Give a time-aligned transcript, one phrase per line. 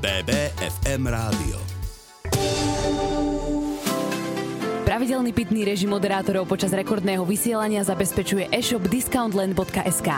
[0.00, 1.60] BBFM rádio.
[4.88, 10.08] Pravidelný pitný režim moderátorov počas rekordného vysielania zabezpečuje e-shop discountland.sk.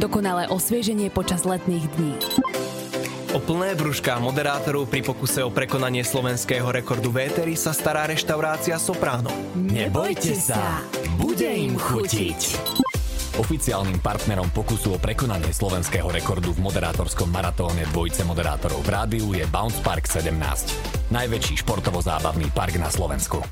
[0.00, 2.16] Dokonalé osvieženie počas letných dní.
[3.36, 9.28] O plné brúška moderátorov pri pokuse o prekonanie slovenského rekordu vétery sa stará reštaurácia Soprano.
[9.52, 10.80] Nebojte sa,
[11.20, 12.40] bude im chutiť.
[13.36, 19.44] Oficiálnym partnerom pokusu o prekonanie slovenského rekordu v moderátorskom maratóne dvojice moderátorov v rádiu je
[19.52, 21.12] Bounce Park 17.
[21.12, 23.44] Najväčší športovo-zábavný park na Slovensku.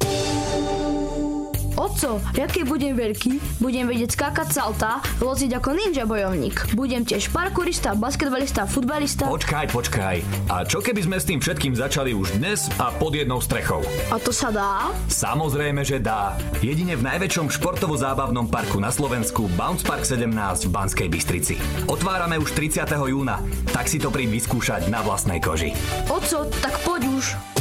[1.74, 6.70] Oco, ja keď budem veľký, budem vedieť skákať salta, loziť ako ninja bojovník.
[6.78, 9.26] Budem tiež parkourista, basketbalista, futbalista.
[9.26, 10.16] Počkaj, počkaj.
[10.54, 13.82] A čo keby sme s tým všetkým začali už dnes a pod jednou strechou?
[14.14, 14.94] A to sa dá?
[15.10, 16.38] Samozrejme, že dá.
[16.62, 21.58] Jedine v najväčšom športovo-zábavnom parku na Slovensku Bounce Park 17 v Banskej Bystrici.
[21.90, 22.86] Otvárame už 30.
[22.86, 23.42] júna,
[23.74, 25.74] tak si to príď vyskúšať na vlastnej koži.
[26.06, 27.53] Oco, tak poď už.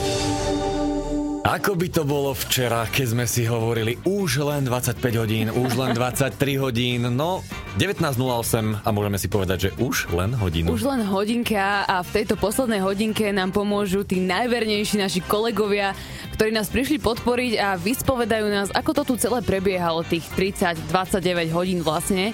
[1.43, 5.91] Ako by to bolo včera, keď sme si hovorili už len 25 hodín, už len
[5.91, 7.43] 23 hodín, no
[7.75, 10.71] 19.08 a môžeme si povedať, že už len hodinu.
[10.71, 15.91] Už len hodinka a v tejto poslednej hodinke nám pomôžu tí najvernejší naši kolegovia,
[16.39, 21.83] ktorí nás prišli podporiť a vyspovedajú nás, ako to tu celé prebiehalo, tých 30-29 hodín
[21.83, 22.31] vlastne.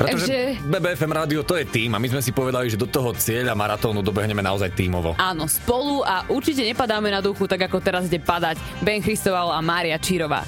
[0.00, 3.12] Pretože Takže- BBFM rádio to je tým a my sme si povedali, že do toho
[3.12, 5.12] cieľa maratónu dobehneme naozaj tímovo.
[5.20, 9.60] Áno, spolu a určite nepadáme na duchu, tak ako teraz ide padať Ben Christoval a
[9.60, 10.40] Mária Čírova.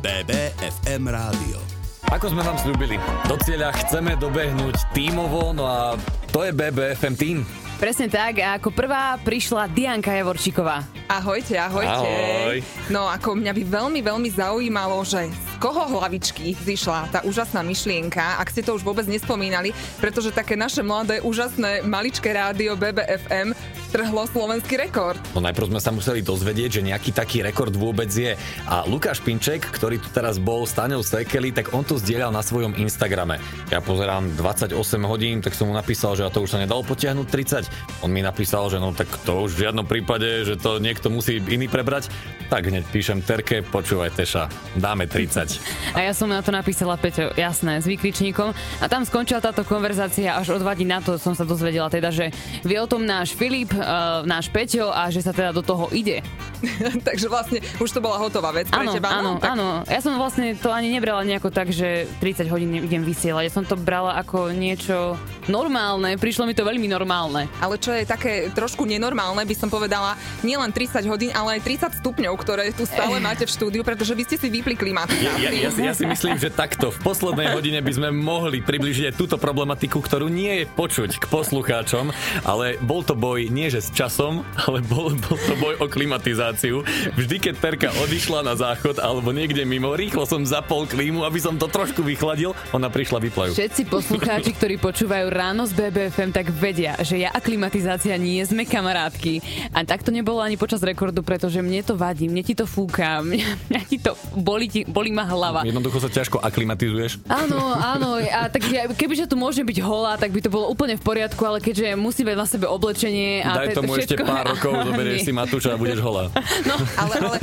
[0.00, 1.60] BBFM rádio.
[2.08, 2.96] Ako sme vám slúbili,
[3.28, 6.00] do cieľa chceme dobehnúť tímovo, no a
[6.32, 7.36] to je BBFM tým.
[7.76, 10.99] Presne tak a ako prvá prišla Dianka Javorčíková.
[11.10, 11.90] Ahojte, ahojte.
[11.90, 12.56] Ahoj.
[12.86, 18.38] No ako mňa by veľmi, veľmi zaujímalo, že z koho hlavičky zišla tá úžasná myšlienka,
[18.38, 23.58] ak ste to už vôbec nespomínali, pretože také naše mladé, úžasné, maličké rádio BBFM
[23.90, 25.18] trhlo slovenský rekord.
[25.34, 28.38] No najprv sme sa museli dozvedieť, že nejaký taký rekord vôbec je.
[28.70, 32.40] A Lukáš Pinček, ktorý tu teraz bol s Táňou Sekeli, tak on to zdieľal na
[32.40, 33.42] svojom Instagrame.
[33.74, 34.78] Ja pozerám 28
[35.10, 38.06] hodín, tak som mu napísal, že a to už sa nedalo potiahnuť 30.
[38.06, 41.40] On mi napísal, že no tak to už v žiadnom prípade, že to niekto musí
[41.48, 42.12] iný prebrať.
[42.50, 45.62] Tak hneď píšem Terke, počúvaj Teša, dáme 30.
[45.96, 48.50] A ja som na to napísala, Peťo, jasné, s výkričníkom.
[48.82, 52.10] A tam skončila táto konverzácia, až o dva dní na to som sa dozvedela teda,
[52.10, 52.34] že
[52.66, 56.26] vie o tom náš Filip, uh, náš Peťo a že sa teda do toho ide.
[57.08, 59.14] Takže vlastne už to bola hotová vec pre Áno, teba.
[59.14, 59.66] áno, no, tak áno.
[59.86, 63.46] Ja som vlastne to ani nebrala nejako tak, že 30 hodín idem vysielať.
[63.46, 65.14] Ja som to brala ako niečo
[65.46, 66.18] normálne.
[66.18, 67.46] Prišlo mi to veľmi normálne.
[67.62, 72.00] Ale čo je také trošku nenormálne, by som povedala, nielen 30 hodín, ale aj 30
[72.04, 75.40] stupňov, ktoré tu stále máte v štúdiu, pretože vy ste si vypli klimatizáciu.
[75.40, 79.10] Ja, ja, si, ja si myslím, že takto v poslednej hodine by sme mohli približiť
[79.10, 82.12] aj túto problematiku, ktorú nie je počuť k poslucháčom,
[82.44, 86.82] ale bol to boj nie že s časom, ale bol, bol to boj o klimatizáciu.
[87.14, 91.54] Vždy, keď Terka odišla na záchod alebo niekde mimo, rýchlo som zapol klímu, aby som
[91.54, 93.54] to trošku vychladil, ona prišla vyplajú.
[93.54, 98.66] Všetci poslucháči, ktorí počúvajú ráno z BBFM, tak vedia, že ja a klimatizácia nie sme
[98.66, 99.38] kamarátky.
[99.70, 103.20] A tak to nebolo ani počas rekordu, pretože mne to vadí, mne ti to fúka,
[103.26, 105.62] mňa, mňa ti to bolí, ti, bolí ma hlava.
[105.64, 107.22] Jednoducho sa ťažko aklimatizuješ.
[107.28, 108.18] Áno, áno.
[108.20, 111.40] A tak ja, kebyže tu môžem byť holá, tak by to bolo úplne v poriadku,
[111.44, 114.28] ale keďže musí mať na sebe oblečenie a Daj to- tomu ešte všetko...
[114.28, 116.28] pár rokov, zoberieš si Matúša a budeš holá.
[117.00, 117.36] ale, ale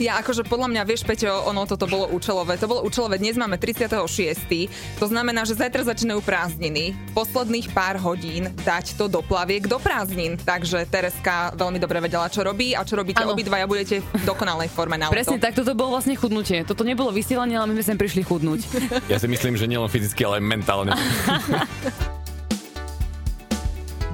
[0.00, 2.56] ja akože podľa mňa, vieš, Peťo, ono toto bolo účelové.
[2.58, 3.98] To bolo účelové, dnes máme 36.
[4.98, 6.94] To znamená, že zajtra začínajú prázdniny.
[7.12, 10.38] Posledných pár hodín dať to do plaviek do prázdnin.
[10.38, 13.32] Takže Tereska veľmi dobre vedela, čo robí a čo robíte Áno.
[13.32, 15.44] obidvaja, budete v dokonalej forme na Presne leto.
[15.46, 16.62] tak, toto bolo vlastne chudnutie.
[16.62, 18.60] Toto nebolo vysielanie, ale my sme sem prišli chudnúť.
[19.12, 20.90] Ja si myslím, že nielen fyzicky, ale aj mentálne.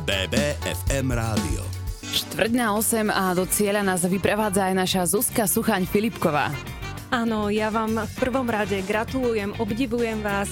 [0.06, 1.62] BBFM rádio.
[2.08, 6.48] Štvrť na 8 a do cieľa nás vyprevádza aj naša Zuzka Suchaň Filipková.
[7.08, 10.48] Áno, ja vám v prvom rade gratulujem, obdivujem vás.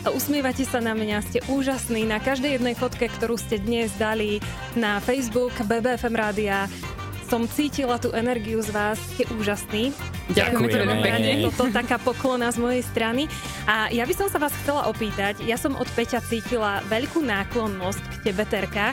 [0.00, 2.08] Usmievate sa na mňa, ste úžasní.
[2.08, 4.40] Na každej jednej fotke, ktorú ste dnes dali
[4.72, 6.64] na Facebook BBFM Rádia,
[7.30, 9.94] som cítila tú energiu z vás, ste úžasní.
[10.34, 11.46] Ďakujeme.
[11.46, 13.30] Toto taká poklona z mojej strany.
[13.70, 18.02] A ja by som sa vás chcela opýtať, ja som od Peťa cítila veľkú náklonnosť
[18.02, 18.90] k tebe, Terka,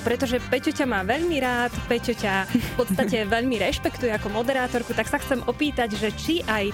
[0.00, 5.12] pretože Peťo ťa má veľmi rád, Peťo ťa v podstate veľmi rešpektuje ako moderátorku, tak
[5.12, 6.72] sa chcem opýtať, že či aj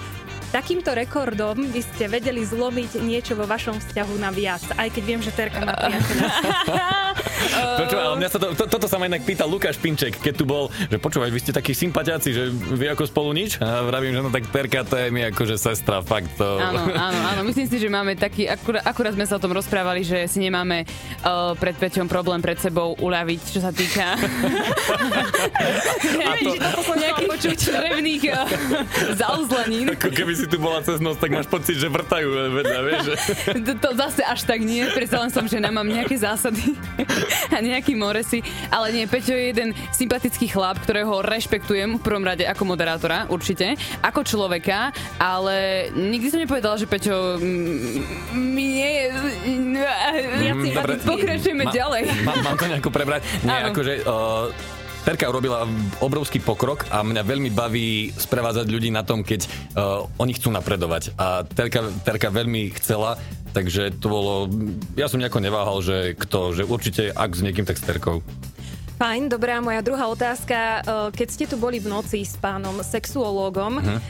[0.53, 5.21] takýmto rekordom by ste vedeli zlomiť niečo vo vašom vzťahu na viac, aj keď viem,
[5.25, 6.29] že Terka má priateľa.
[7.53, 10.45] Počúvaj, ale mňa sa to, to, toto sa ma inak pýtal Lukáš Pinček, keď tu
[10.45, 13.57] bol, že počúvaj, vy ste takí sympatiaci, že vy ako spolu nič?
[13.61, 16.45] A vravím, že no tak Terka to je mi akože sestra, fakt to...
[16.61, 17.41] Áno, áno, áno.
[17.45, 20.85] Myslím si, že máme taký, akurát, akurát sme sa o tom rozprávali, že si nemáme
[21.25, 24.17] uh, pred Peťom problém pred sebou uľaviť, čo sa týka
[26.93, 28.45] nejakých črevných uh,
[29.17, 29.93] zauzlenín.
[29.93, 32.99] Ako keby si tu bola cez noc, tak máš pocit, že vrtajú vedľa, vieš?
[33.07, 33.15] Že...
[33.63, 36.75] To, to zase až tak nie, predsa len som žena, mám nejaké zásady
[37.55, 42.43] a nejaký moresy, ale nie, Peťo je jeden sympatický chlap, ktorého rešpektujem v prvom rade
[42.43, 49.05] ako moderátora, určite, ako človeka, ale nikdy som nepovedala, že Peťo mm, mi nie je...
[49.47, 50.99] Mm, dobre.
[51.07, 52.01] Pokračujeme Ma- ďalej.
[52.27, 53.23] Mám to nejako prebrať?
[53.47, 54.03] Nie, akože...
[54.03, 55.67] Uh, Terka urobila
[55.99, 59.43] obrovský pokrok a mňa veľmi baví sprevádzať ľudí na tom, keď
[59.75, 61.11] uh, oni chcú napredovať.
[61.19, 63.19] A Terka, Terka veľmi chcela,
[63.51, 64.33] takže to bolo...
[64.95, 68.23] Ja som nejako neváhal, že kto, že určite ak s niekým, tak s Terkou.
[68.93, 70.55] Fajn, dobrá, moja druhá otázka.
[70.55, 70.81] Eh,
[71.13, 73.95] Keď ste tu boli v noci s pánom sexuológom, Mhm.
[73.95, 74.01] uh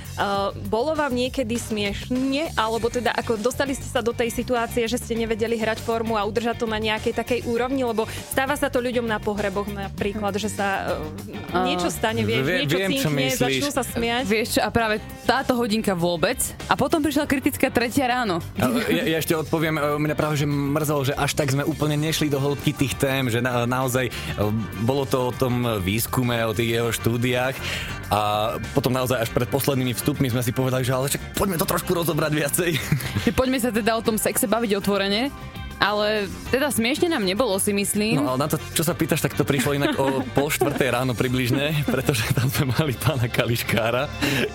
[0.63, 2.13] bolo vám niekedy smiešne,
[2.53, 6.21] alebo teda ako dostali ste sa do tej situácie, že ste nevedeli hrať formu a
[6.21, 10.49] udržať to na nejakej takej úrovni, lebo stáva sa to ľuďom na pohreboch napríklad, že
[10.49, 13.41] sa uh, niečo stane, vieš, Vie- niečo viem, čo cinkne, myslíš.
[13.41, 14.23] začnú sa smiať.
[14.27, 16.37] Vieš čo, a práve táto hodinka vôbec.
[16.67, 18.37] A potom prišla kritická tretia ráno.
[18.55, 18.69] Ja,
[19.07, 22.71] ja ešte odpoviem, mňa práve že mrzelo, že až tak sme úplne nešli do hĺbky
[22.71, 24.13] tých tém, že na, naozaj
[24.81, 27.55] bolo to o tom výskume, o tých jeho štúdiách
[28.13, 28.21] a
[28.73, 31.91] potom naozaj až pred poslednými vstupmi sme si povedali, že ale však poďme to trošku
[31.93, 32.71] rozobrať viacej.
[33.39, 35.33] Poďme sa teda o tom sexe baviť otvorene.
[35.83, 38.23] Ale teda smiešne nám nebolo, si myslím.
[38.23, 41.11] No ale na to, čo sa pýtaš, tak to prišlo inak o pol štvrtej ráno
[41.11, 44.07] približne, pretože tam sme mali pána Kališkára,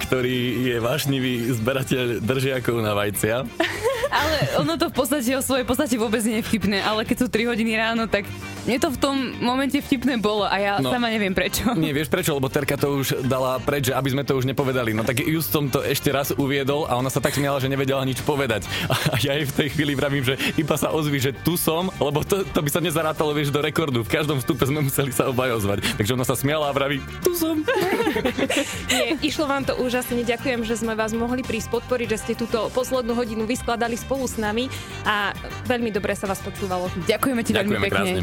[0.08, 3.44] ktorý je vášnivý zberateľ držiakov na vajcia.
[4.08, 7.26] Ale ono to v podstate o svojej podstate vôbec nie je vtipné, ale keď sú
[7.28, 8.25] 3 hodiny ráno, tak
[8.64, 10.93] mne to v tom momente vtipné bolo a ja No.
[10.93, 11.72] sama neviem prečo.
[11.75, 12.32] Nie, vieš prečo?
[12.32, 14.94] Lebo Terka to už dala preč, že aby sme to už nepovedali.
[14.94, 18.00] No tak just som to ešte raz uviedol a ona sa tak smiala, že nevedela
[18.02, 18.64] nič povedať.
[19.12, 22.22] A ja jej v tej chvíli vravím, že iba sa ozví, že tu som, lebo
[22.22, 24.04] to, to by sa nezarátalo, vieš, do rekordu.
[24.04, 25.82] V každom vstupe sme museli sa obaj ozvať.
[25.99, 27.58] Takže ona sa smiala a vraví, tu som.
[28.93, 32.70] Nie, išlo vám to úžasne, ďakujem, že sme vás mohli prísť podporiť, že ste túto
[32.70, 34.70] poslednú hodinu vyskladali spolu s nami
[35.02, 35.34] a
[35.66, 36.86] veľmi dobre sa vás počúvalo.
[37.04, 38.12] Ďakujeme ti veľmi Ďakujeme pekne.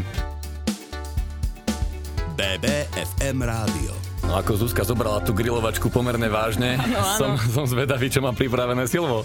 [2.36, 3.92] BBFM rádio.
[4.26, 7.16] No ako Zuzka zobrala tú grilovačku pomerne vážne, áno.
[7.16, 9.22] Som, som zvedavý, čo má pripravené Silvo.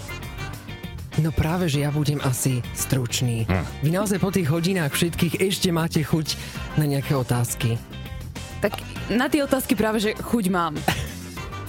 [1.20, 3.44] No práve, že ja budem asi stručný.
[3.84, 6.40] Vy naozaj po tých hodinách všetkých ešte máte chuť
[6.80, 7.76] na nejaké otázky.
[8.64, 8.80] Tak
[9.12, 10.72] na tie otázky práve, že chuť mám.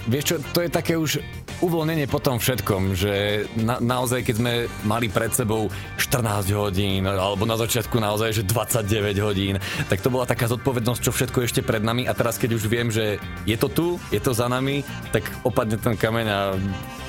[0.08, 1.20] Vieš čo, to je také už
[1.62, 4.54] uvoľnenie po tom všetkom, že na, naozaj, keď sme
[4.88, 5.70] mali pred sebou
[6.00, 9.56] 14 hodín, alebo na začiatku naozaj, že 29 hodín,
[9.92, 12.10] tak to bola taká zodpovednosť, čo všetko ešte pred nami.
[12.10, 15.78] A teraz, keď už viem, že je to tu, je to za nami, tak opadne
[15.78, 16.40] ten kameň a,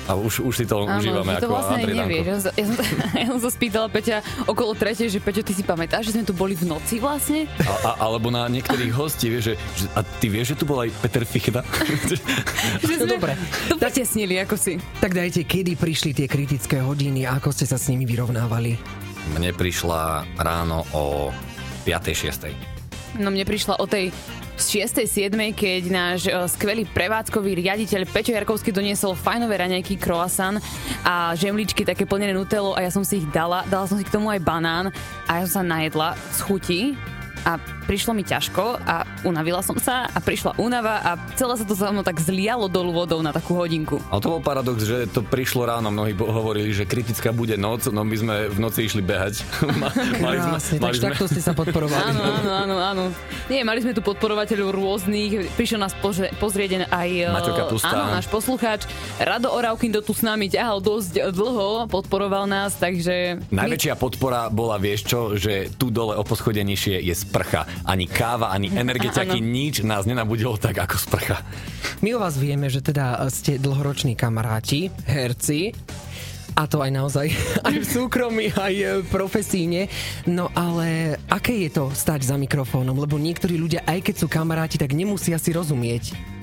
[0.05, 2.25] a už, už si to užívame že to ako vlastne Andrej nevieš.
[2.25, 2.75] Ja, som- ja, som,
[3.21, 6.33] ja som sa spýtala Peťa okolo tretej, že Peťo, ty si pamätáš, že sme tu
[6.33, 7.49] boli v noci vlastne?
[7.65, 10.85] A, a, alebo na niektorých hostí, vieš, že, že, a ty vieš, že tu bol
[10.85, 11.61] aj Peter Fichta?
[12.81, 13.37] Že No dobre.
[13.69, 14.81] To vytesnili, ako si.
[14.97, 18.77] Tak dajte, kedy prišli tie kritické hodiny a ako ste sa s nimi vyrovnávali?
[19.37, 21.29] Mne prišla ráno o
[21.85, 22.49] 5.6.
[23.21, 24.09] No mne prišla o tej
[24.55, 25.03] 6.
[25.03, 25.35] 7.
[25.51, 30.63] keď náš e, skvelý prevádzkový riaditeľ Peťo Jarkovský doniesol fajnové raňajky croissant
[31.03, 33.67] a žemličky také plnené nutelou a ja som si ich dala.
[33.67, 34.91] Dala som si k tomu aj banán
[35.27, 36.81] a ja som sa najedla z chuti
[37.45, 41.77] a prišlo mi ťažko a unavila som sa a prišla únava a celé sa to
[41.77, 44.01] za mnou tak zlialo dolu vodou na takú hodinku.
[44.09, 45.93] Ale to bol paradox, že to prišlo ráno.
[45.93, 49.45] Mnohí hovorili, že kritická bude noc, no my sme v noci išli behať.
[49.81, 52.01] Ma- mali sme, Krásne, mali takže sme, takto ste sa podporovali.
[52.01, 53.03] Áno, áno, áno, áno.
[53.45, 57.93] Nie, mali sme tu podporovateľov rôznych, prišiel nás pozrie, pozrieť aj e, Maťo Kapusta.
[57.93, 58.89] áno, náš poslucháč.
[59.21, 63.45] Rado Oravkin to tu s nami ťahal dosť dlho, podporoval nás, takže...
[63.53, 67.67] Najväčšia podpora bola, vieš čo, že tu dole o poschode nižšie je sprcha.
[67.83, 71.43] Ani káva, ani energetiaky, nič nás nenabudilo tak ako sprcha.
[71.99, 75.75] My o vás vieme, že teda ste dlhoroční kamaráti, herci,
[76.55, 77.27] a to aj naozaj
[77.67, 79.91] aj v súkromí, aj e, profesíne.
[80.23, 82.95] No ale aké je to stať za mikrofónom?
[82.95, 86.34] Lebo niektorí ľudia, aj keď sú kamaráti, tak nemusia si rozumieť.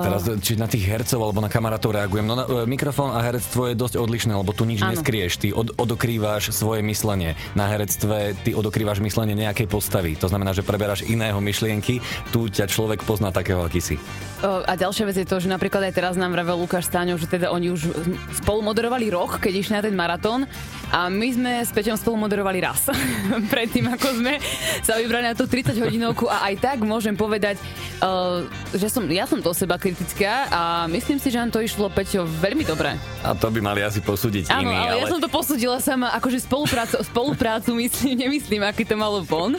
[0.00, 2.24] Teraz, či na tých hercov alebo na kamarátov reagujem.
[2.24, 4.94] No, na, e, mikrofón a herectvo je dosť odlišné, lebo tu nič Áno.
[4.94, 5.42] neskrieš.
[5.42, 7.34] Ty od, odokrývaš svoje myslenie.
[7.58, 10.14] Na herectve ty odokrývaš myslenie nejakej postavy.
[10.22, 11.98] To znamená, že preberáš iného myšlienky.
[12.30, 13.96] Tu ťa človek pozná takého, aký si.
[14.40, 17.28] O, A ďalšia vec je to, že napríklad aj teraz nám vravel Lukáš Stáňov, že
[17.28, 17.90] teda oni už
[18.40, 20.46] spolu moderovali rok, keď išli na ten maratón
[20.90, 22.88] a my sme s Peťom spolu moderovali raz.
[23.52, 24.40] Predtým, ako sme
[24.80, 27.60] sa vybrali na tú 30 hodinovku a aj tak môžem povedať,
[28.00, 30.60] uh, že som, ja som som to seba kritická a
[30.92, 32.92] myslím si, že nám to išlo, Peťo, veľmi dobre.
[33.24, 36.44] A to by mali asi posúdiť Áno, iní, ale, ja som to posudila sama, akože
[36.44, 39.56] spoluprácu, spoluprácu myslím, nemyslím, aký to malo von.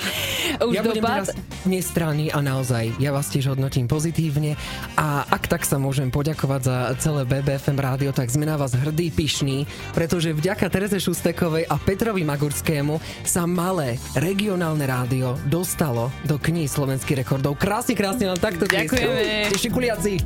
[0.62, 1.26] Už ja budem dopad.
[1.26, 1.30] teraz
[1.66, 4.54] nestranný a naozaj, ja vás tiež hodnotím pozitívne
[5.02, 9.10] a ak tak sa môžem poďakovať za celé BBFM rádio, tak sme na vás hrdí,
[9.10, 9.66] pyšní,
[9.98, 17.26] pretože vďaka Tereze Šustekovej a Petrovi Magurskému sa malé regionálne rádio dostalo do kníh slovenských
[17.26, 17.58] rekordov.
[17.58, 19.54] Krásne, krásne nám takto Ďakujeme.
[19.54, 20.20] Ešte kuliaci.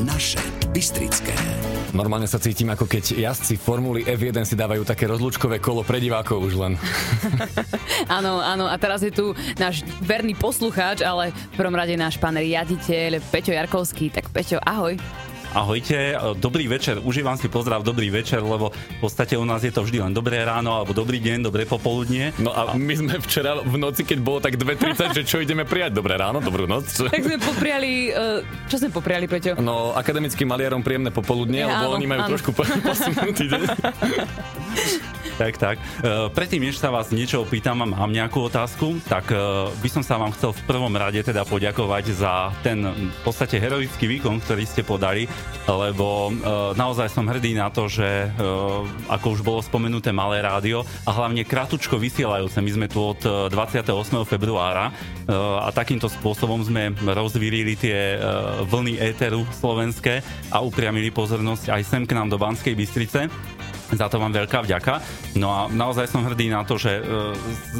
[0.00, 0.40] Naše
[0.74, 1.30] Bystrické.
[1.94, 6.42] Normálne sa cítim, ako keď jazdci Formuly F1 si dávajú také rozlúčkové kolo pre divákov
[6.42, 6.72] už len.
[8.10, 12.36] Áno, áno, a teraz je tu náš verný poslucháč, ale v prvom rade náš pán
[12.36, 14.12] riaditeľ Peťo Jarkovský.
[14.12, 14.98] Tak Peťo, ahoj.
[15.54, 15.94] Ahojte,
[16.34, 20.02] dobrý večer, užívam si pozdrav, dobrý večer, lebo v podstate u nás je to vždy
[20.02, 22.34] len dobré ráno, alebo dobrý deň, dobré popoludnie.
[22.42, 25.94] No a my sme včera v noci, keď bolo tak 2.30, že čo ideme prijať?
[25.94, 26.90] Dobré ráno, dobrú noc.
[27.06, 29.54] Tak sme popriali, uh, čo sme popriali, Peťo?
[29.56, 32.30] No, akademickým maliarom príjemné popoludnie, Ja, lebo áno, oni majú áno.
[32.34, 33.62] trošku po- posunutý deň.
[35.34, 35.82] Tak, tak.
[35.98, 39.34] E, Predtým, než sa vás niečo opýtam a mám nejakú otázku, tak
[39.82, 44.06] by som sa vám chcel v prvom rade teda poďakovať za ten v podstate heroický
[44.06, 45.26] výkon, ktorý ste podali,
[45.64, 46.32] lebo e,
[46.76, 48.28] naozaj som hrdý na to, že e,
[49.08, 52.60] ako už bolo spomenuté malé rádio a hlavne kratučko vysielajúce.
[52.60, 53.88] My sme tu od e, 28.
[54.28, 58.18] februára e, a takýmto spôsobom sme rozvírili tie e,
[58.68, 60.20] vlny éteru slovenské
[60.52, 63.32] a upriamili pozornosť aj sem k nám do Banskej Bystrice.
[63.94, 64.98] Za to vám veľká vďaka.
[65.38, 67.34] No a naozaj som hrdý na to, že, e,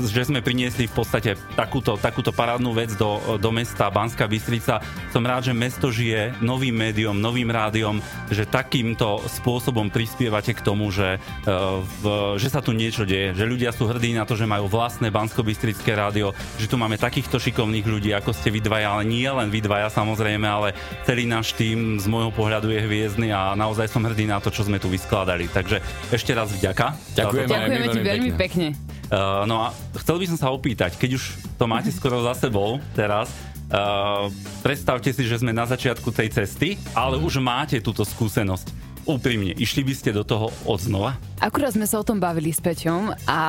[0.06, 4.78] že sme priniesli v podstate takúto, takúto parádnu vec do, do mesta Banská Bystrica.
[5.10, 7.98] Som rád, že mesto žije novým médium, novým rádiom,
[8.30, 11.52] že takýmto spôsobom prispievate k tomu, že, e,
[12.00, 12.04] v,
[12.38, 15.98] že sa tu niečo deje, že ľudia sú hrdí na to, že majú vlastné Bansko-Bystrické
[15.98, 19.60] rádio, že tu máme takýchto šikovných ľudí, ako ste vy dvaja, ale nie len vy
[19.60, 24.26] dvaja samozrejme, ale celý náš tým z môjho pohľadu je hviezdny a naozaj som hrdý
[24.30, 25.50] na to, čo sme tu vyskladali.
[25.50, 26.96] Takže ešte raz vďaka.
[27.16, 27.48] Ďakujeme.
[27.48, 28.66] Ďakujeme ti veľmi veľmi pekne.
[29.08, 31.22] Uh, no a chcel by som sa opýtať, keď už
[31.60, 33.30] to máte skoro za sebou teraz,
[33.70, 34.26] uh,
[34.64, 38.83] predstavte si, že sme na začiatku tej cesty, ale už máte túto skúsenosť.
[39.04, 41.20] Úprimne, išli by ste do toho od znova?
[41.38, 43.40] Akurát sme sa o tom bavili s Peťom a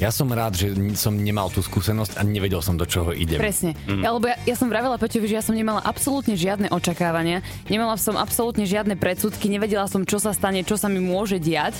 [0.00, 3.36] Ja som rád, že som nemal tú skúsenosť a nevedel som, do čoho idem.
[3.36, 3.76] presne.
[3.84, 8.00] Ja, lebo ja, ja som vravela Peťovi, že ja som nemala absolútne žiadne očakávania, nemala
[8.00, 11.76] som absolútne žiadne predsudky, nevedela som, čo sa stane, čo sa mi môže diať.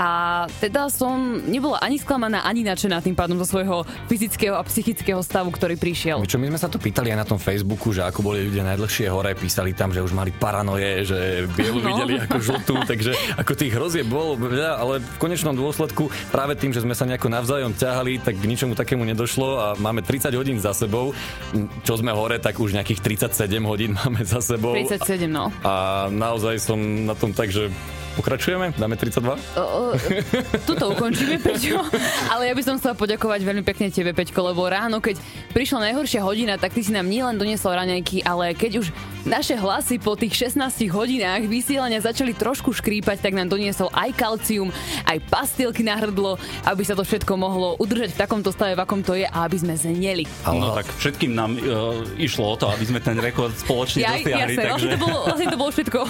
[0.00, 0.08] A
[0.64, 1.12] teda som
[1.44, 6.24] nebola ani sklamaná, ani nadšená tým pádom zo svojho fyzického a psychického stavu, ktorý prišiel.
[6.24, 9.12] Čo my sme sa to pýtali aj na tom Facebooku, že ako boli ľudia najdlhšie
[9.12, 11.18] hore, písali tam, že už mali paranoje, že
[11.52, 11.92] bielu No.
[11.92, 16.72] videli ako žltú, takže ako tých hrozieb bolo veľa, ale v konečnom dôsledku práve tým,
[16.72, 20.56] že sme sa nejako navzájom ťahali, tak k ničomu takému nedošlo a máme 30 hodín
[20.56, 21.12] za sebou.
[21.84, 23.36] Čo sme hore, tak už nejakých 37
[23.68, 24.72] hodín máme za sebou.
[24.72, 25.52] 37, no.
[25.60, 27.68] A naozaj som na tom tak, že
[28.20, 28.76] pokračujeme?
[28.76, 29.32] Dáme 32?
[29.56, 29.82] O, o,
[30.68, 31.80] tuto ukončíme, Peťo.
[32.28, 35.16] Ale ja by som chcela poďakovať veľmi pekne tebe, Peťko, lebo ráno, keď
[35.56, 38.92] prišla najhoršia hodina, tak ty si nám nielen doniesol raňajky, ale keď už
[39.24, 40.60] naše hlasy po tých 16
[40.92, 44.68] hodinách vysielania začali trošku škrípať, tak nám doniesol aj kalcium,
[45.08, 49.00] aj pastilky na hrdlo, aby sa to všetko mohlo udržať v takomto stave, v akom
[49.00, 50.24] to je a aby sme zneli.
[50.44, 54.56] No tak všetkým nám uh, išlo o to, aby sme ten rekord spoločne Ja, dosiahli.
[54.56, 56.00] jasne, vlastne to bolo, vlastne to bolo všetko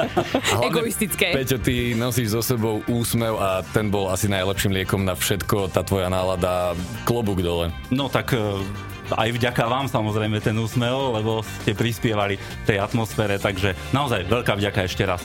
[0.68, 1.26] egoistické.
[1.40, 5.80] Peťo, ty nosíš so sebou úsmev a ten bol asi najlepším liekom na všetko, tá
[5.80, 6.76] tvoja nálada,
[7.08, 7.72] klobúk dole.
[7.88, 8.60] No tak e,
[9.08, 12.36] aj vďaka vám samozrejme ten úsmev, lebo ste prispievali
[12.68, 15.24] tej atmosfére, takže naozaj veľká vďaka ešte raz.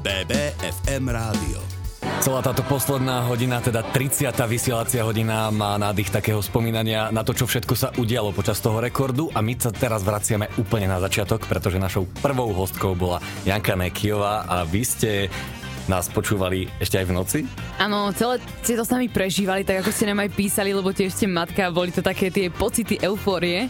[0.00, 1.69] BBFM rádio.
[2.18, 4.34] Celá táto posledná hodina, teda 30.
[4.50, 9.30] vysielacia hodina má nádych takého spomínania na to, čo všetko sa udialo počas toho rekordu
[9.30, 14.50] a my sa teraz vraciame úplne na začiatok, pretože našou prvou hostkou bola Janka Nekijová
[14.50, 15.10] a vy ste
[15.86, 17.38] nás počúvali ešte aj v noci?
[17.82, 21.14] Áno, celé ste to s nami prežívali, tak ako ste nám aj písali, lebo tiež
[21.14, 23.66] ste matka, boli to také tie pocity eufórie.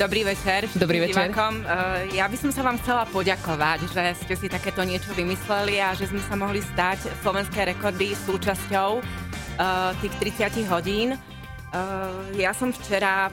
[0.00, 0.64] Dobrý večer.
[0.80, 1.28] Dobrý večer.
[1.28, 1.60] Divákom.
[1.60, 5.92] Eh, Ja by som sa vám chcela poďakovať, že ste si takéto niečo vymysleli a
[5.92, 11.12] že sme sa mohli stať slovenské rekordy súčasťou eh, tých 30 hodín.
[11.12, 13.28] Eh, Ja som včera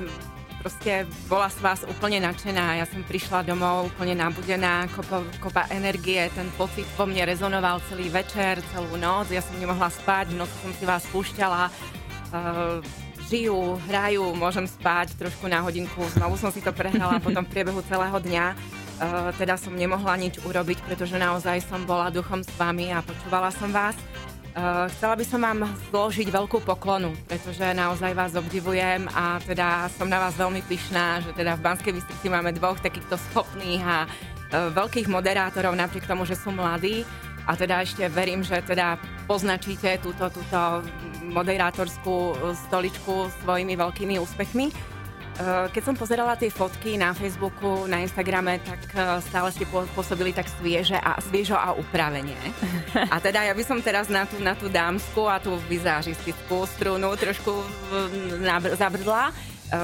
[0.60, 2.84] proste bola z vás úplne nadšená.
[2.84, 8.12] Ja som prišla domov úplne nabudená, kopa, kopa energie, ten pocit vo mne rezonoval celý
[8.12, 9.32] večer, celú noc.
[9.32, 11.72] Ja som nemohla spať, v noci som si vás púšťala.
[13.28, 17.84] Žijú, hrajú, môžem spať trošku na hodinku, znovu som si to prehrala potom v priebehu
[17.84, 18.56] celého dňa.
[18.56, 23.52] Uh, teda som nemohla nič urobiť, pretože naozaj som bola duchom s vami a počúvala
[23.52, 24.00] som vás.
[24.56, 30.08] Uh, chcela by som vám zložiť veľkú poklonu, pretože naozaj vás obdivujem a teda som
[30.08, 34.72] na vás veľmi pyšná, že teda v Banskej Bystrici máme dvoch takýchto schopných a uh,
[34.72, 37.04] veľkých moderátorov, napriek tomu, že sú mladí.
[37.48, 40.84] A teda ešte verím, že teda poznačíte túto, túto
[41.32, 42.36] moderátorskú
[42.68, 44.68] stoličku svojimi veľkými úspechmi.
[45.38, 50.34] Eh, keď som pozerala tie fotky na Facebooku, na Instagrame, tak eh, stále ste pôsobili
[50.34, 52.34] tak svieže a, sviežo a upravenie.
[53.14, 57.14] A teda ja by som teraz na tú, na tú dámsku a tú vizážistickú strunu
[57.14, 57.54] trošku
[58.74, 59.30] zabrdla,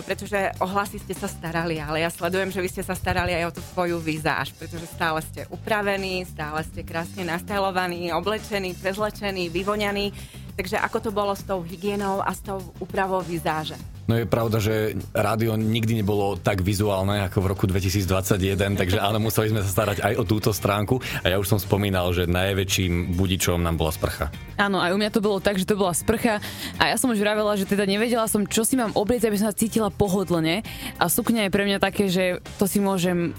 [0.07, 3.51] pretože o hlasy ste sa starali, ale ja sledujem, že vy ste sa starali aj
[3.51, 10.15] o tú svoju vizáž, pretože stále ste upravení, stále ste krásne nastajlovaní, oblečení, prezlečení, vyvoňaní.
[10.53, 13.73] Takže ako to bolo s tou hygienou a s tou úpravou vizáže?
[14.03, 19.23] No je pravda, že rádio nikdy nebolo tak vizuálne ako v roku 2021, takže áno,
[19.23, 23.15] museli sme sa starať aj o túto stránku a ja už som spomínal, že najväčším
[23.15, 24.27] budičom nám bola sprcha.
[24.59, 26.43] Áno, aj u mňa to bolo tak, že to bola sprcha
[26.75, 29.47] a ja som už vravela, že teda nevedela som, čo si mám obliecť, aby som
[29.47, 30.67] sa cítila pohodlne
[30.99, 33.31] a sukňa je pre mňa také, že to si môžem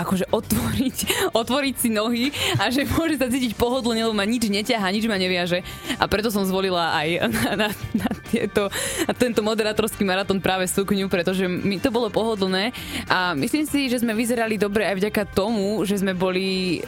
[0.00, 0.96] akože otvoriť,
[1.40, 2.26] otvoriť si nohy
[2.56, 5.60] a že môže sa cítiť pohodlne, lebo ma nič neťaha, nič ma neviaže.
[6.00, 8.72] A preto som zvolila aj na, na, na, tieto,
[9.04, 12.72] na tento moderátorský maratón práve sukňu, pretože mi to bolo pohodlné
[13.06, 16.80] a myslím si, že sme vyzerali dobre aj vďaka tomu, že sme boli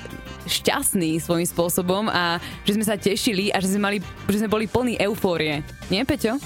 [0.46, 4.66] šťastní svojím spôsobom a že sme sa tešili a že sme, mali, že sme boli
[4.66, 5.62] plní eufórie.
[5.86, 6.38] Nie, Peťo?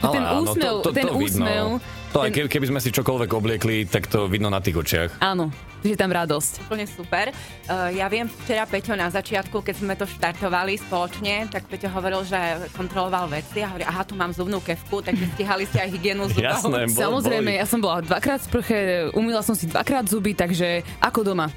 [0.00, 1.64] Ale ten áno, úsmev, to, to, ten to úsmev,
[2.10, 5.10] to aj keby, keby sme si čokoľvek obliekli, tak to vidno na tých očiach.
[5.22, 6.68] Áno, je tam radosť.
[6.68, 7.32] Úplne super.
[7.70, 12.26] Uh, ja viem, včera Peťo na začiatku, keď sme to štartovali spoločne, tak Peťo hovoril,
[12.26, 16.28] že kontroloval veci a hovorí, aha, tu mám zubnú kevku, takže stihali ste aj hygienu
[16.28, 16.44] zubov.
[16.44, 17.60] Jasné, bol, Samozrejme, boli.
[17.62, 18.76] ja som bola dvakrát v sprche,
[19.16, 21.48] umýla som si dvakrát zuby, takže ako doma.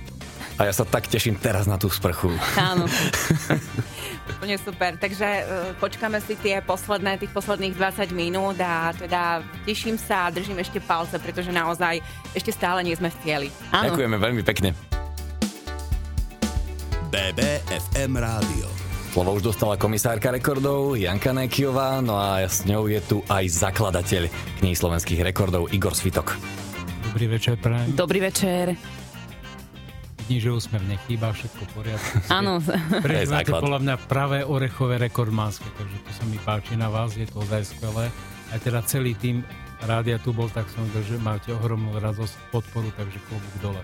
[0.62, 2.30] A ja sa tak teším teraz na tú sprchu.
[2.56, 2.86] Áno.
[4.24, 4.92] Úplne super.
[4.96, 5.44] Takže uh,
[5.80, 10.80] počkáme si tie posledné, tých posledných 20 minút a teda teším sa a držím ešte
[10.80, 12.00] palce, pretože naozaj
[12.32, 13.48] ešte stále nie sme v cieli.
[13.76, 13.92] Áno.
[13.92, 14.72] Ďakujeme veľmi pekne.
[17.12, 18.68] BBFM Rádio.
[19.14, 24.26] Slovo už dostala komisárka rekordov Janka Nekiová, no a s ňou je tu aj zakladateľ
[24.58, 26.34] kníh slovenských rekordov Igor Svitok.
[27.14, 27.94] Dobrý večer, prajem.
[27.94, 29.03] Dobrý večer
[30.34, 32.14] vidím, že úsmev nechýba, všetko v poriadku.
[32.34, 32.58] Áno.
[33.06, 37.46] Prežívate podľa mňa pravé orechové rekordmánske, takže to sa mi páči na vás, je to
[37.46, 38.10] ozaj skvelé.
[38.50, 39.46] Aj teda celý tým
[39.86, 43.82] rádia tu bol, tak som videl, že máte ohromnú radosť, podporu, takže klobúk dole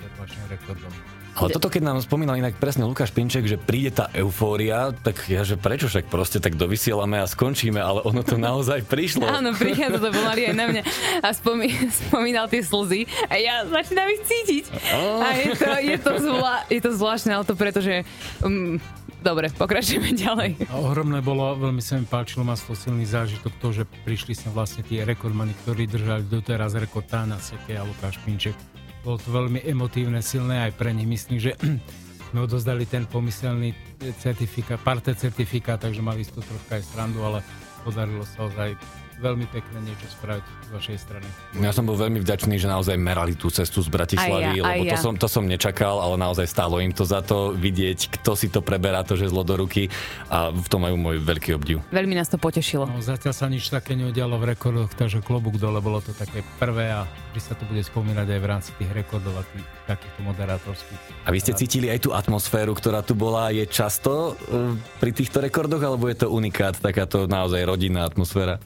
[0.00, 1.19] pred vašim rekordom.
[1.38, 5.46] Ale toto, keď nám spomínal inak presne Lukáš Pinček, že príde tá eufória, tak ja,
[5.46, 9.24] že prečo však proste tak dovysielame a skončíme, ale ono to naozaj prišlo.
[9.38, 10.82] Áno, prichádza to pomaly aj na mňa.
[11.22, 11.70] A spomí,
[12.08, 14.64] spomínal tie slzy a ja začínam ich cítiť.
[14.96, 15.22] Oh.
[15.22, 18.02] A je to, je to, zvla, je to zvláštne, ale to preto, že
[18.42, 18.82] um,
[19.20, 20.50] Dobre, pokračujeme ďalej.
[20.72, 24.48] A ohromné bolo, veľmi sa mi páčilo, má to silný zážitok to, že prišli sem
[24.48, 28.56] vlastne tie rekordmany, ktorí držali doteraz rekord Tána Seke a Lukáš Pinček
[29.00, 31.08] bolo to veľmi emotívne, silné aj pre nich.
[31.08, 31.56] Myslím, že
[32.30, 33.74] sme odozdali ten pomyselný
[34.20, 37.40] certifikát, parte certifikát, takže mali to troška aj srandu, ale
[37.82, 38.76] podarilo sa ozaj
[39.20, 41.28] veľmi pekné niečo spraviť z vašej strany.
[41.60, 44.96] Ja som bol veľmi vďačný, že naozaj merali tú cestu z Bratislavy, ja, lebo ja.
[44.96, 48.48] to, som, to som nečakal, ale naozaj stálo im to za to vidieť, kto si
[48.48, 49.92] to preberá, to žezlo do ruky
[50.32, 51.84] a v tom majú môj veľký obdiv.
[51.92, 52.88] Veľmi nás to potešilo.
[52.88, 56.88] No, zatiaľ sa nič také neudialo v rekordoch, takže klobúk dole, bolo to také prvé
[56.88, 57.04] a
[57.36, 61.00] vy sa to bude spomínať aj v rámci tých rekordov a tých, takýchto moderátorských.
[61.26, 65.44] A vy ste cítili aj tú atmosféru, ktorá tu bola, je často uh, pri týchto
[65.44, 68.56] rekordoch, alebo je to unikát, takáto naozaj rodinná atmosféra?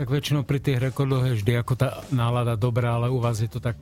[0.00, 3.52] Tak väčšinou pri tých rekordoch je vždy ako tá nálada dobrá, ale u vás je
[3.52, 3.76] to tak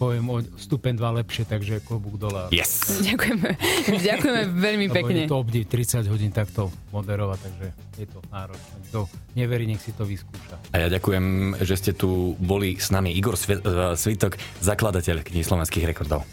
[0.00, 2.48] poviem o stupen dva lepšie, takže klobúk dole.
[2.48, 2.88] Yes.
[3.04, 3.52] Ďakujeme,
[4.08, 5.26] ďakujeme veľmi pekne.
[5.26, 7.66] Je to obdiv 30 hodín takto moderovať, takže
[8.00, 8.76] je to náročné.
[8.88, 10.56] Kto neverí, nech si to vyskúša.
[10.72, 13.12] A ja ďakujem, že ste tu boli s nami.
[13.12, 16.24] Igor Svitok, zakladateľ knihy slovenských rekordov.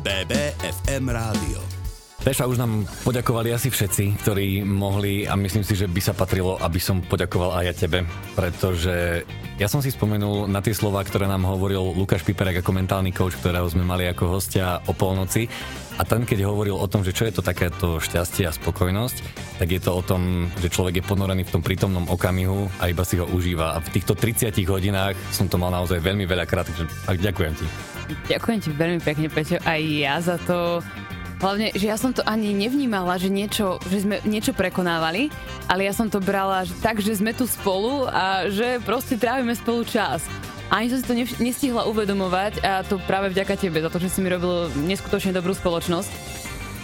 [0.00, 1.79] BBFM Rádio.
[2.20, 6.60] Peša, už nám poďakovali asi všetci, ktorí mohli a myslím si, že by sa patrilo,
[6.60, 8.04] aby som poďakoval aj ja tebe,
[8.36, 9.24] pretože
[9.56, 13.40] ja som si spomenul na tie slova, ktoré nám hovoril Lukáš Piperek ako mentálny coach,
[13.40, 15.48] ktorého sme mali ako hostia o polnoci
[15.96, 19.16] a ten, keď hovoril o tom, že čo je to takéto šťastie a spokojnosť,
[19.56, 23.00] tak je to o tom, že človek je ponorený v tom prítomnom okamihu a iba
[23.00, 23.76] si ho užíva.
[23.76, 27.66] A v týchto 30 hodinách som to mal naozaj veľmi veľakrát, takže ďakujem ti.
[28.28, 30.84] Ďakujem ti veľmi pekne, Peťo, aj ja za to
[31.40, 35.32] Hlavne, že ja som to ani nevnímala, že, niečo, že sme niečo prekonávali,
[35.72, 39.56] ale ja som to brala že tak, že sme tu spolu a že proste trávime
[39.56, 40.20] spolu čas.
[40.68, 44.20] Ani som si to nestihla uvedomovať a to práve vďaka tebe, za to, že si
[44.20, 46.12] mi robil neskutočne dobrú spoločnosť.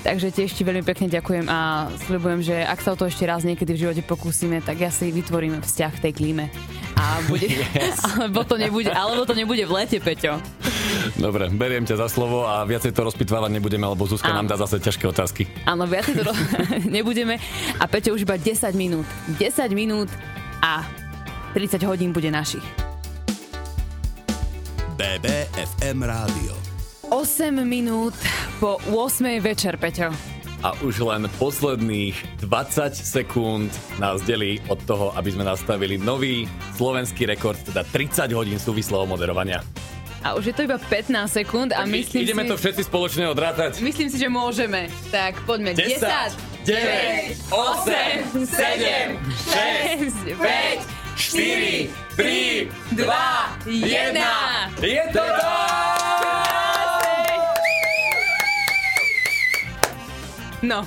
[0.09, 3.45] Takže tiež ti veľmi pekne ďakujem a sľubujem, že ak sa o to ešte raz
[3.45, 6.45] niekedy v živote pokúsime, tak ja si vytvorím vzťah v tej klíme.
[7.07, 7.47] A bude,
[7.79, 8.03] yes.
[8.03, 10.43] alebo, to nebude, alebo to nebude v lete, Peťo.
[11.15, 14.83] Dobre, beriem ťa za slovo a viacej to rozpitvávať nebudeme, lebo Zuzka nám dá zase
[14.83, 15.47] ťažké otázky.
[15.63, 16.35] Áno, viacej to
[16.99, 17.39] nebudeme.
[17.79, 19.07] A Peťo už iba 10 minút.
[19.39, 20.11] 10 minút
[20.59, 20.83] a
[21.55, 22.65] 30 hodín bude našich.
[24.99, 26.53] BBFM rádio.
[27.07, 28.19] 8 minút
[28.59, 30.36] po 8 večer, Peťo.
[30.65, 33.69] A už len posledných 20 sekúnd
[34.01, 36.49] nás delí od toho, aby sme nastavili nový
[36.81, 39.61] slovenský rekord, teda 30 hodín súvislého moderovania.
[40.25, 42.51] A už je to iba 15 sekúnd a tak myslím ideme si...
[42.51, 43.79] to všetci spoločne odrátať.
[43.79, 44.91] Myslím si, že môžeme.
[45.15, 45.77] Tak poďme.
[45.77, 49.15] 10, 10 9, 8, 7,
[49.55, 50.83] 6, 5,
[51.15, 53.07] 4, 3, 2,
[53.71, 54.83] 1.
[54.83, 55.96] Je to No.
[60.67, 60.83] No.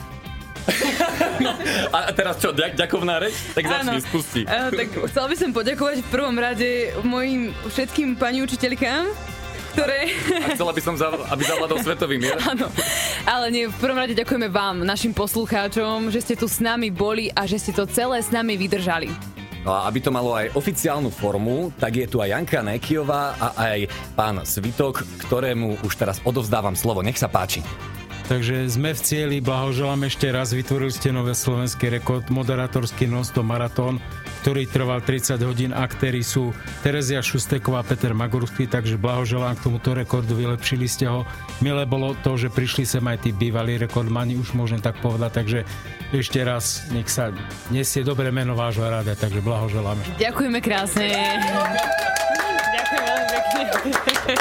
[1.95, 3.35] A teraz čo, ďak, ďakovná reč?
[3.55, 4.41] Tak začni, spusti.
[4.45, 9.09] Uh, tak chcel by som poďakovať v prvom rade mojim všetkým pani učiteľkám,
[9.73, 10.13] ktoré...
[10.45, 10.93] A chcela by som,
[11.31, 12.37] aby zavládol svetový mier.
[12.51, 12.67] Áno,
[13.25, 17.31] ale nie, v prvom rade ďakujeme vám, našim poslucháčom, že ste tu s nami boli
[17.33, 19.09] a že ste to celé s nami vydržali.
[19.59, 23.47] No a aby to malo aj oficiálnu formu, tak je tu aj Janka Nekiová a
[23.59, 23.79] aj
[24.15, 27.03] pán Svitok, ktorému už teraz odovzdávam slovo.
[27.03, 27.59] Nech sa páči.
[28.29, 33.97] Takže sme v cieli, blahoželám ešte raz, vytvorili ste nové slovenský rekord, moderátorský non-stop maratón,
[34.45, 35.73] ktorý trval 30 hodín.
[35.73, 36.53] Aktéry sú
[36.85, 41.25] Terezia Šusteková a Peter Magurský, takže blahoželám k tomuto rekordu, vylepšili ste ho.
[41.57, 45.59] Milé bolo to, že prišli sem aj tí bývalí rekordmani, už môžem tak povedať, takže
[46.13, 47.33] ešte raz nech sa
[47.73, 50.05] nesie dobré meno vášho rada, takže blahoželáme.
[50.21, 51.09] Ďakujeme krásne.
[52.77, 53.03] Ďakujem
[53.73, 54.38] veľmi pekne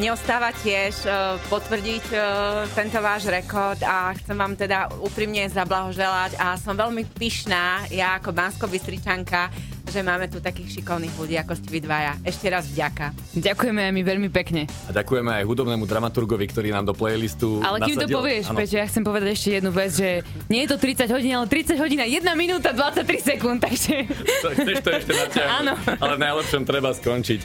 [0.00, 6.40] mne ostáva tiež uh, potvrdiť uh, tento váš rekord a chcem vám teda úprimne zablahoželať
[6.40, 9.52] a som veľmi pyšná, ja ako bansko bystričanka
[9.90, 12.14] že máme tu takých šikovných ľudí, ako ste vy dvaja.
[12.22, 13.10] Ešte raz vďaka.
[13.34, 14.70] Ďakujeme aj my veľmi pekne.
[14.86, 18.86] A ďakujeme aj hudobnému dramaturgovi, ktorý nám do playlistu Ale kým to povieš, Peťo, ja
[18.86, 22.06] chcem povedať ešte jednu vec, že nie je to 30 hodín, ale 30 hodín a
[22.06, 24.06] 1 minúta 23 sekúnd, takže...
[24.62, 25.12] Chceš to ešte
[25.58, 25.74] Áno.
[25.98, 27.42] Ale v najlepšom treba skončiť.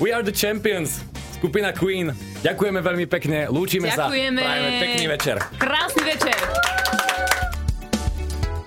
[0.00, 1.11] We are the champions
[1.42, 2.14] skupina Queen.
[2.38, 4.38] Ďakujeme veľmi pekne, lúčime Ďakujeme.
[4.38, 4.46] sa.
[4.46, 5.36] Prajeme pekný večer.
[5.58, 6.38] Krásny večer.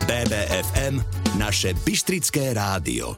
[0.04, 1.00] BBFM,
[1.40, 3.16] naše Bystrické rádio.